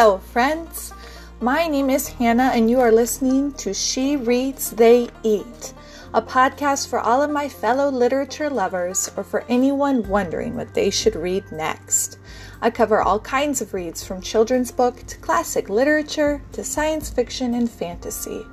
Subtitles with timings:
[0.00, 0.94] Hello, friends.
[1.42, 5.74] My name is Hannah, and you are listening to She Reads, They Eat,
[6.14, 10.88] a podcast for all of my fellow literature lovers or for anyone wondering what they
[10.88, 12.16] should read next.
[12.62, 17.52] I cover all kinds of reads from children's book to classic literature to science fiction
[17.52, 18.46] and fantasy.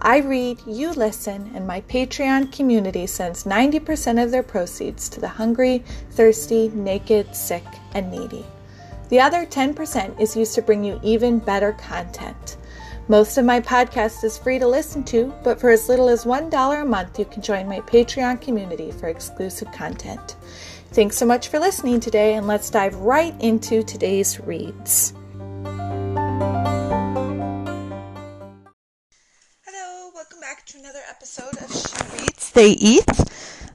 [0.00, 5.28] I read, you listen, and my Patreon community sends 90% of their proceeds to the
[5.28, 8.46] hungry, thirsty, naked, sick, and needy.
[9.08, 12.58] The other 10% is used to bring you even better content.
[13.08, 16.82] Most of my podcast is free to listen to, but for as little as $1
[16.82, 20.36] a month, you can join my Patreon community for exclusive content.
[20.92, 25.14] Thanks so much for listening today, and let's dive right into today's reads.
[29.64, 33.06] Hello, welcome back to another episode of She Reads, They Eat.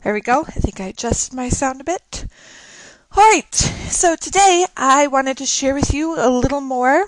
[0.03, 0.43] There we go.
[0.47, 2.25] I think I adjusted my sound a bit.
[3.17, 7.05] All right, so today I wanted to share with you a little more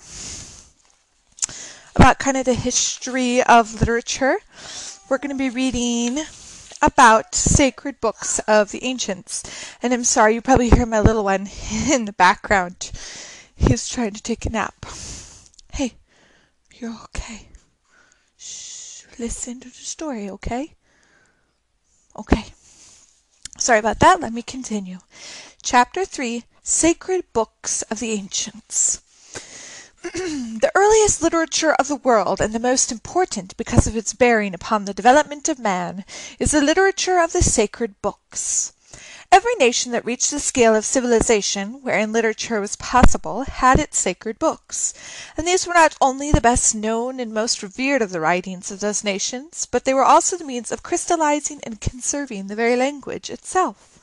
[1.96, 4.36] about kind of the history of literature.
[5.10, 6.24] We're going to be reading
[6.80, 9.42] about sacred books of the ancients.
[9.82, 11.48] And I'm sorry, you probably hear my little one
[11.90, 12.92] in the background.
[13.56, 14.86] He's trying to take a nap.
[15.72, 15.94] Hey,
[16.76, 17.48] you're okay.
[18.38, 20.74] Shh, listen to the story, okay?
[22.16, 22.44] Okay.
[23.58, 24.20] Sorry about that.
[24.20, 24.98] Let me continue.
[25.62, 29.00] Chapter 3 Sacred Books of the Ancients.
[30.02, 34.84] the earliest literature of the world, and the most important because of its bearing upon
[34.84, 36.04] the development of man,
[36.40, 38.72] is the literature of the sacred books.
[39.30, 44.40] Every nation that reached the scale of civilization wherein literature was possible had its sacred
[44.40, 44.92] books,
[45.36, 48.80] and these were not only the best known and most revered of the writings of
[48.80, 53.30] those nations, but they were also the means of crystallizing and conserving the very language
[53.30, 54.00] itself.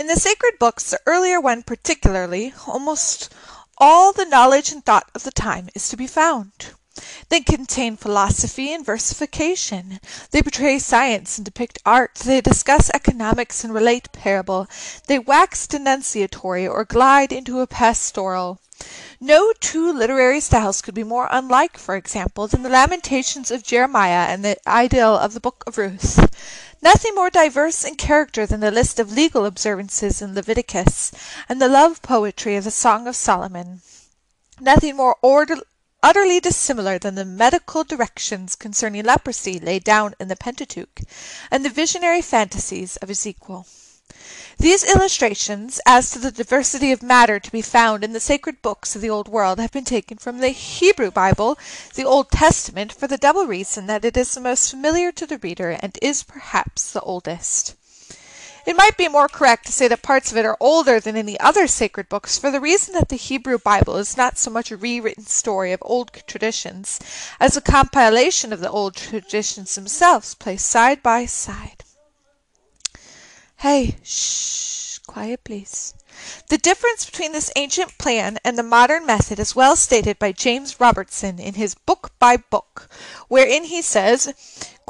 [0.00, 3.30] In the sacred books, the earlier one particularly, almost
[3.76, 6.70] all the knowledge and thought of the time is to be found.
[7.28, 10.00] They contain philosophy and versification.
[10.30, 12.14] They portray science and depict art.
[12.14, 14.68] They discuss economics and relate parable.
[15.06, 18.58] They wax denunciatory or glide into a pastoral.
[19.20, 24.26] No two literary styles could be more unlike, for example, than the Lamentations of Jeremiah
[24.28, 26.18] and the idyll of the Book of Ruth.
[26.80, 31.12] Nothing more diverse in character than the list of legal observances in Leviticus,
[31.46, 33.82] and the love poetry of the Song of Solomon.
[34.58, 35.16] Nothing more
[36.02, 41.02] utterly dissimilar than the medical directions concerning leprosy laid down in the Pentateuch,
[41.50, 43.66] and the visionary fantasies of Ezekiel.
[44.58, 48.94] These illustrations as to the diversity of matter to be found in the sacred books
[48.94, 51.58] of the Old World have been taken from the Hebrew Bible,
[51.94, 55.38] the Old Testament, for the double reason that it is the most familiar to the
[55.38, 57.74] reader and is perhaps the oldest.
[58.66, 61.40] It might be more correct to say that parts of it are older than any
[61.40, 64.76] other sacred books for the reason that the Hebrew Bible is not so much a
[64.76, 67.00] rewritten story of old traditions
[67.40, 71.84] as a compilation of the old traditions themselves placed side by side.
[73.60, 75.92] Hey, shh, quiet please.
[76.48, 80.80] The difference between this ancient plan and the modern method is well stated by James
[80.80, 82.88] Robertson in his Book by Book,
[83.28, 84.32] wherein he says,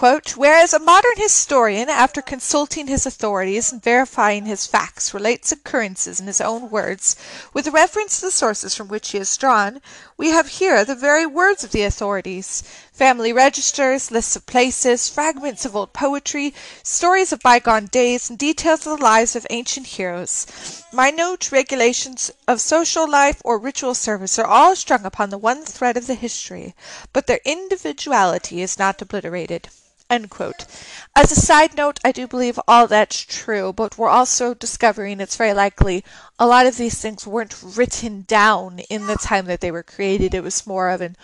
[0.00, 6.26] Whereas a modern historian, after consulting his authorities and verifying his facts, relates occurrences in
[6.26, 7.16] his own words,
[7.53, 9.82] with reference to the sources from which he has drawn,
[10.16, 12.62] we have here the very words of the authorities
[13.00, 16.53] family registers, lists of places, fragments of old poetry,
[16.83, 20.84] stories of bygone days, and details of the lives of ancient heroes.
[20.93, 25.97] Minute regulations of social life or ritual service are all strung upon the one thread
[25.97, 26.75] of the history,
[27.15, 29.71] but their individuality is not obliterated.
[30.10, 35.37] As a side note, I do believe all that's true, but we're also discovering it's
[35.37, 36.05] very likely
[36.39, 40.34] a lot of these things weren't written down in the time that they were created.
[40.34, 41.16] It was more of an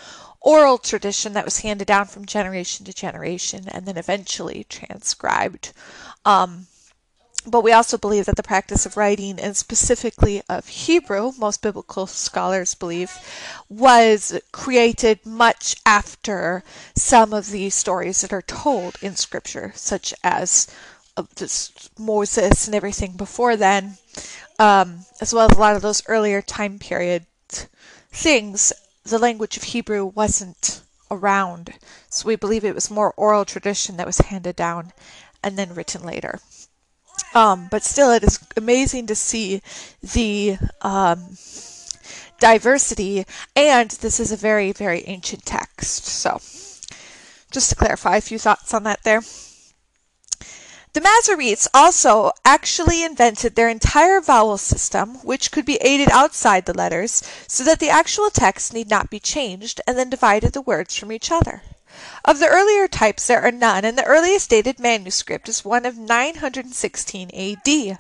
[0.47, 5.73] oral tradition that was handed down from generation to generation and then eventually transcribed.
[6.25, 6.69] Um,
[7.45, 12.07] but we also believe that the practice of writing, and specifically of Hebrew, most biblical
[12.07, 13.11] scholars believe,
[13.69, 16.63] was created much after
[16.95, 20.69] some of the stories that are told in Scripture, such as
[21.37, 23.99] this Moses and everything before then,
[24.61, 27.27] um, as well as a lot of those earlier time period
[28.13, 28.73] things
[29.07, 31.75] the language of Hebrew wasn't around,
[32.09, 34.93] so we believe it was more oral tradition that was handed down
[35.43, 36.41] and then written later.
[37.35, 39.63] Um, but still, it is amazing to see
[40.03, 41.37] the um,
[42.41, 43.25] diversity,
[43.55, 46.05] and this is a very, very ancient text.
[46.07, 46.41] So,
[47.51, 49.23] just to clarify a few thoughts on that there.
[50.97, 56.73] The Masoretes also actually invented their entire vowel system, which could be aided outside the
[56.73, 60.97] letters, so that the actual text need not be changed, and then divided the words
[60.97, 61.61] from each other.
[62.25, 65.99] Of the earlier types there are none, and the earliest dated manuscript is one of
[65.99, 67.97] 916 A.D.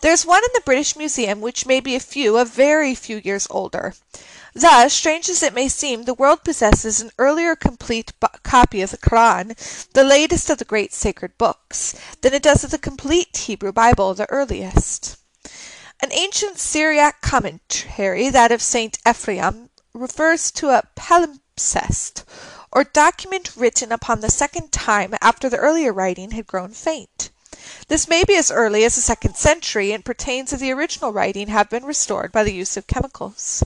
[0.00, 3.20] There is one in the British Museum which may be a few, a very few
[3.24, 3.94] years older.
[4.54, 8.12] Thus, strange as it may seem, the world possesses an earlier complete
[8.42, 9.54] copy of the Koran,
[9.92, 14.12] the latest of the great sacred books, than it does of the complete Hebrew Bible,
[14.12, 15.18] the earliest.
[16.02, 18.98] An ancient Syriac commentary, that of St.
[19.06, 22.24] Ephraim, refers to a palimpsest,
[22.72, 27.30] or document written upon the second time after the earlier writing had grown faint.
[27.86, 31.48] This may be as early as the second century, and pertains of the original writing
[31.48, 33.62] have been restored by the use of chemicals.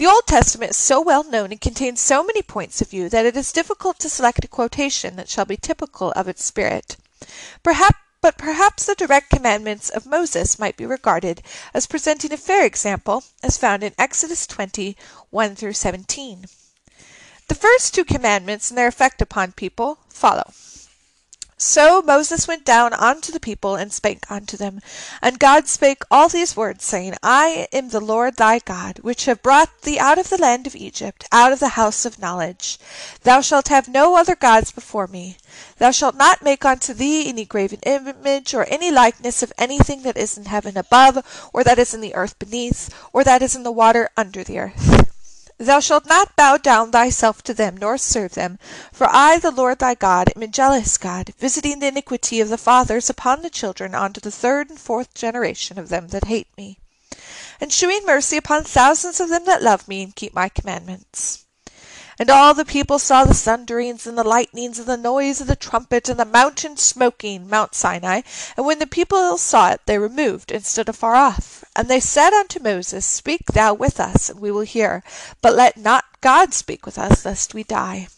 [0.00, 3.26] The Old Testament is so well known and contains so many points of view that
[3.26, 6.96] it is difficult to select a quotation that shall be typical of its spirit.
[7.62, 11.42] Perhaps but perhaps the direct commandments of Moses might be regarded
[11.74, 14.96] as presenting a fair example, as found in Exodus 20,
[15.28, 16.46] 1 through 17.
[17.48, 20.50] The first two commandments and their effect upon people follow.
[21.62, 24.80] So Moses went down unto the people, and spake unto them.
[25.20, 29.42] And God spake all these words, saying, I am the Lord thy God, which have
[29.42, 32.78] brought thee out of the land of Egypt, out of the house of knowledge.
[33.24, 35.36] Thou shalt have no other gods before me.
[35.76, 40.16] Thou shalt not make unto thee any graven image, or any likeness of anything that
[40.16, 43.64] is in heaven above, or that is in the earth beneath, or that is in
[43.64, 44.99] the water under the earth.
[45.62, 48.58] Thou shalt not bow down thyself to them, nor serve them:
[48.94, 52.56] for I the Lord thy God am a jealous God, visiting the iniquity of the
[52.56, 56.78] fathers upon the children unto the third and fourth generation of them that hate me;
[57.60, 61.44] and shewing mercy upon thousands of them that love me, and keep my commandments.
[62.20, 65.56] And all the people saw the thunderings, and the lightnings, and the noise of the
[65.56, 68.20] trumpet, and the mountain smoking, Mount Sinai.
[68.58, 71.64] And when the people saw it, they removed, and stood afar off.
[71.74, 75.02] And they said unto Moses, Speak thou with us, and we will hear:
[75.40, 78.08] but let not God speak with us, lest we die.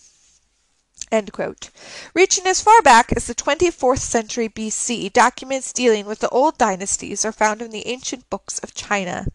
[2.14, 6.56] Reaching as far back as the twenty fourth century B.C., documents dealing with the old
[6.56, 9.26] dynasties are found in the ancient books of China.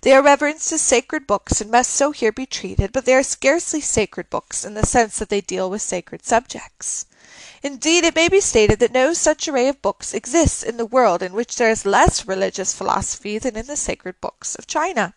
[0.00, 3.22] They are reverenced as sacred books, and must so here be treated, but they are
[3.22, 7.04] scarcely sacred books in the sense that they deal with sacred subjects.
[7.62, 11.22] Indeed, it may be stated that no such array of books exists in the world
[11.22, 15.12] in which there is less religious philosophy than in the sacred books of China.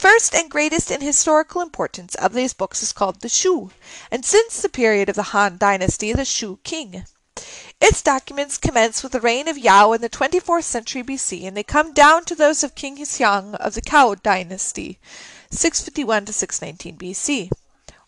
[0.00, 3.70] First and greatest in historical importance of these books is called the Shu,
[4.10, 7.04] and since the period of the Han dynasty the Shu king.
[7.82, 11.54] Its documents commence with the reign of Yao in the twenty fourth century B.C., and
[11.54, 14.98] they come down to those of King Hsiang of the Cao dynasty,
[15.50, 17.50] 651 to 619 B.C.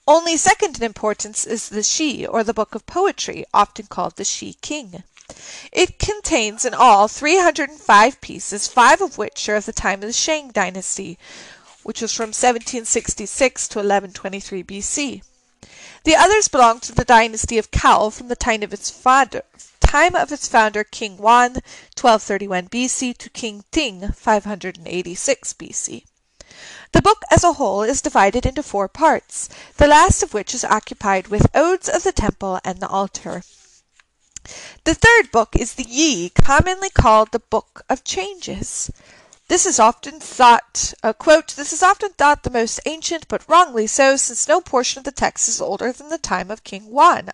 [0.09, 4.25] Only second in importance is the Shi, or the Book of Poetry, often called the
[4.25, 5.03] Shi King.
[5.71, 10.15] It contains in all 305 pieces, five of which are of the time of the
[10.15, 11.19] Shang dynasty,
[11.83, 15.23] which was from 1766 to 1123 B.C.
[16.05, 19.43] The others belong to the dynasty of Cao from the time of its founder,
[19.81, 21.55] time of its founder King Wan,
[21.95, 23.15] 1231 B.C.
[23.15, 26.05] to King Ting, 586 B.C.
[26.93, 30.65] The book as a whole is divided into four parts, the last of which is
[30.65, 33.43] occupied with Odes of the Temple and the Altar.
[34.85, 38.91] The third book is the Yi, commonly called the Book of Changes.
[39.53, 43.87] This is often thought, uh, quote, this is often thought the most ancient, but wrongly
[43.87, 47.29] so, since no portion of the text is older than the time of King Wan,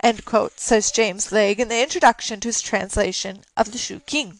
[0.00, 4.38] end quote, says James Legge in the introduction to his translation of the Shu King.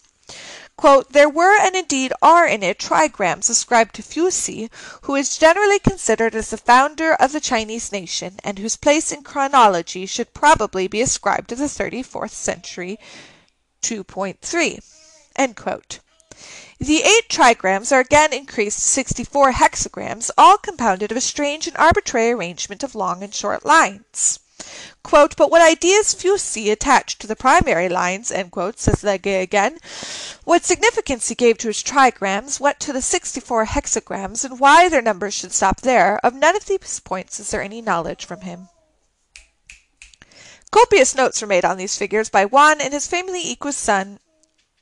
[0.76, 4.70] Quote, there were and indeed are in it trigrams ascribed to Fu Si,
[5.02, 9.24] who is generally considered as the founder of the Chinese nation, and whose place in
[9.24, 12.96] chronology should probably be ascribed to the thirty fourth century
[13.82, 14.78] 2.3.
[15.34, 15.98] End quote.
[16.80, 21.66] The eight trigrams are again increased to sixty four hexagrams, all compounded of a strange
[21.66, 24.38] and arbitrary arrangement of long and short lines.
[25.10, 29.78] But what ideas Fu Si attached to the primary lines, says Legge again,
[30.44, 34.88] what significance he gave to his trigrams, what to the sixty four hexagrams, and why
[34.88, 38.42] their numbers should stop there, of none of these points is there any knowledge from
[38.42, 38.68] him.
[40.70, 44.20] Copious notes were made on these figures by Wan and his famously equal son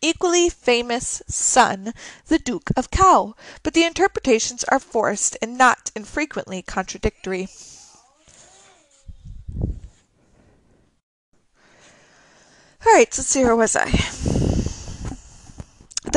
[0.01, 1.93] equally famous son,
[2.27, 7.49] the Duke of Cao, but the interpretations are forced and not infrequently contradictory.
[12.85, 14.35] All right, let's see, where was I?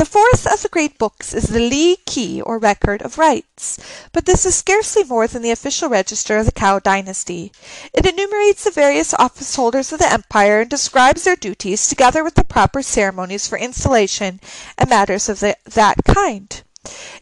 [0.00, 3.78] The fourth of the great books is the Li Qi, or Record of Rites,
[4.12, 7.52] but this is scarcely more than the official register of the Cao dynasty.
[7.92, 12.34] It enumerates the various office holders of the empire and describes their duties, together with
[12.34, 14.40] the proper ceremonies for installation
[14.78, 16.62] and matters of the, that kind.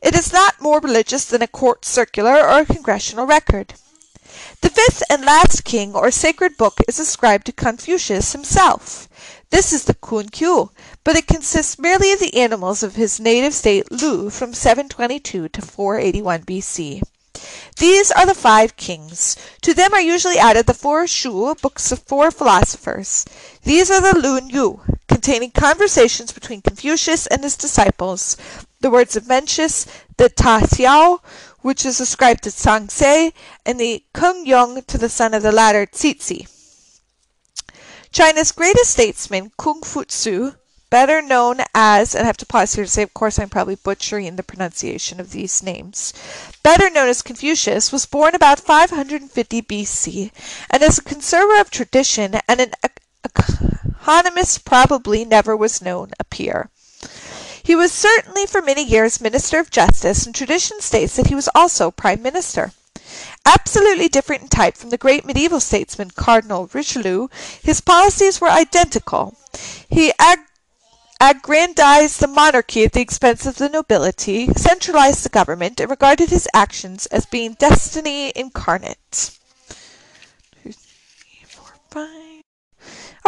[0.00, 3.74] It is not more religious than a court circular or a congressional record.
[4.60, 9.08] The fifth and last king or sacred book is ascribed to Confucius himself.
[9.50, 10.70] This is the Kun Kyu,
[11.04, 15.62] but it consists merely of the animals of his native state Lu from 722 to
[15.62, 17.02] 481 B.C.
[17.78, 19.36] These are the five kings.
[19.62, 23.24] To them are usually added the four Shu, books of four philosophers.
[23.62, 28.36] These are the Lun Yu, containing conversations between Confucius and his disciples,
[28.80, 29.86] the words of Mencius,
[30.16, 31.20] the Ta Xiao,
[31.60, 33.32] which is ascribed to Tsang Se,
[33.66, 36.46] and the Kung Yung to the son of the latter, Cixi.
[38.10, 40.52] China's greatest statesman, Kung Fu Tzu,
[40.90, 43.74] better known as, and I have to pause here to say, of course, I'm probably
[43.76, 46.14] butchering the pronunciation of these names,
[46.62, 50.30] better known as Confucius, was born about 550 BC,
[50.70, 52.72] and as a conservator of tradition and an
[53.24, 56.70] economist probably never was known a peer.
[57.68, 61.50] He was certainly for many years Minister of Justice, and tradition states that he was
[61.54, 62.72] also Prime Minister.
[63.44, 67.28] Absolutely different in type from the great medieval statesman Cardinal Richelieu,
[67.62, 69.36] his policies were identical.
[69.86, 70.48] He ag-
[71.20, 76.48] aggrandized the monarchy at the expense of the nobility, centralized the government, and regarded his
[76.54, 79.36] actions as being destiny incarnate.
[80.62, 82.27] Two, three, four, five.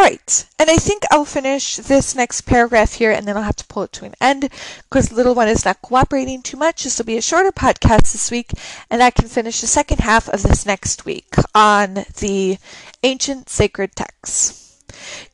[0.00, 3.56] All right, and I think I'll finish this next paragraph here, and then I'll have
[3.56, 4.48] to pull it to an end
[4.88, 6.84] because the little one is not cooperating too much.
[6.84, 8.52] This will be a shorter podcast this week,
[8.88, 12.56] and I can finish the second half of this next week on the
[13.02, 14.69] ancient sacred texts.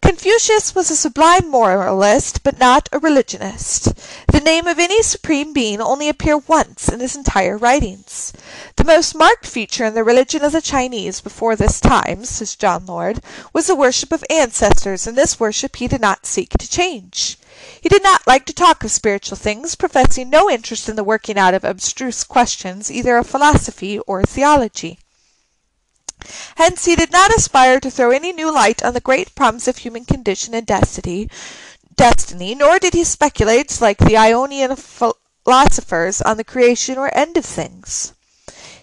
[0.03, 3.95] Confucius was a sublime moralist, but not a religionist.
[4.29, 8.33] The name of any supreme being only appeared once in his entire writings.
[8.77, 12.87] The most marked feature in the religion of the Chinese before this time, says John
[12.87, 13.21] Lord,
[13.53, 17.39] was the worship of ancestors, and this worship he did not seek to change.
[17.81, 21.39] He did not like to talk of spiritual things, professing no interest in the working
[21.39, 24.99] out of abstruse questions either of philosophy or theology.
[26.57, 29.79] Hence he did not aspire to throw any new light on the great problems of
[29.79, 31.29] human condition and destiny,
[32.55, 38.13] nor did he speculate, like the Ionian philosophers, on the creation or end of things.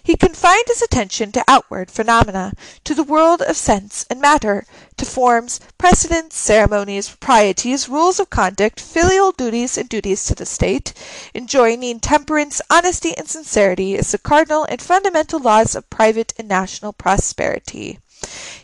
[0.06, 2.52] He confined his attention to outward phenomena,
[2.84, 4.66] to the world of sense and matter,
[4.98, 10.92] to forms, precedents, ceremonies, proprieties, rules of conduct, filial duties and duties to the state,
[11.34, 16.92] enjoining temperance, honesty, and sincerity as the cardinal and fundamental laws of private and national
[16.92, 17.98] prosperity.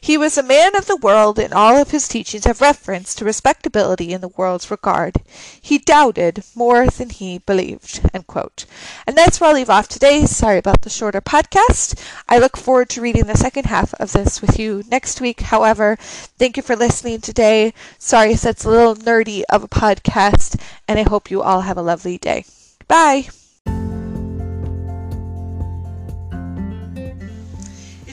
[0.01, 3.25] He was a man of the world, and all of his teachings have reference to
[3.25, 5.19] respectability in the world's regard.
[5.61, 8.01] He doubted more than he believed.
[8.15, 10.27] And that's where I'll leave off today.
[10.27, 12.01] Sorry about the shorter podcast.
[12.29, 15.41] I look forward to reading the second half of this with you next week.
[15.41, 17.75] However, thank you for listening today.
[17.99, 21.77] Sorry if that's a little nerdy of a podcast, and I hope you all have
[21.77, 22.45] a lovely day.
[22.89, 23.29] Bye.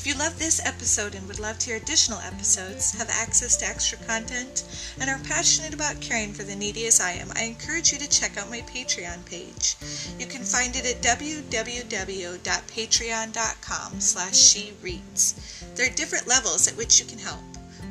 [0.07, 3.97] You love this episode and would love to hear additional episodes, have access to extra
[4.07, 4.63] content,
[5.01, 8.07] and are passionate about caring for the needy as I am, I encourage you to
[8.07, 9.75] check out my Patreon page.
[10.17, 15.35] You can find it at www.patreon.com slash shereads.
[15.75, 17.43] There are different levels at which you can help.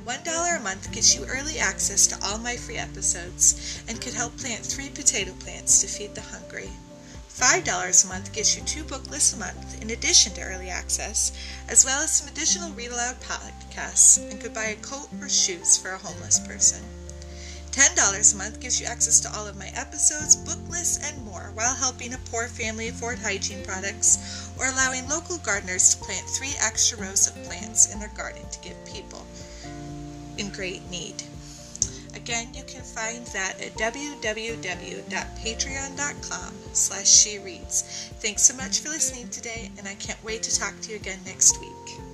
[0.06, 4.34] $1 a month gets you early access to all my free episodes and could help
[4.38, 6.70] plant three potato plants to feed the hungry.
[7.38, 11.32] $5 a month gets you two book lists a month in addition to early access,
[11.68, 15.76] as well as some additional read aloud podcasts, and could buy a coat or shoes
[15.76, 16.82] for a homeless person.
[17.72, 21.50] $10 a month gives you access to all of my episodes, book lists, and more,
[21.52, 26.54] while helping a poor family afford hygiene products or allowing local gardeners to plant three
[26.62, 29.26] extra rows of plants in their garden to give people
[30.38, 31.22] in great need.
[32.26, 38.10] Again, you can find that at www.patreon.com slash she reads.
[38.18, 41.20] Thanks so much for listening today, and I can't wait to talk to you again
[41.24, 42.05] next week.